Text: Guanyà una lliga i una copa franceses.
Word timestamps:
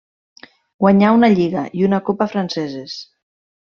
Guanyà 0.85 1.13
una 1.19 1.31
lliga 1.35 1.69
i 1.83 1.87
una 1.91 2.03
copa 2.11 2.31
franceses. 2.35 3.01